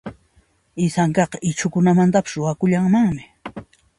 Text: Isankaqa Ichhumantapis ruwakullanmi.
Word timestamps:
Isankaqa 0.85 1.37
Ichhumantapis 1.49 2.33
ruwakullanmi. 2.37 3.23